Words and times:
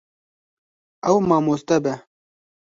Ew 1.09 1.17
mamoste 1.27 1.75
be. 1.83 1.93